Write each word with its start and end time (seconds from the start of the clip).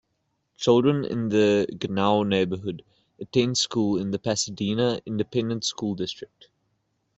Children 0.57 1.05
in 1.05 1.29
the 1.29 1.67
Genoa 1.77 2.25
neighborhood 2.25 2.83
attend 3.19 3.59
school 3.59 3.99
in 3.99 4.09
the 4.09 4.17
Pasadena 4.17 4.99
Independent 5.05 5.63
School 5.63 5.93
District. 5.93 6.47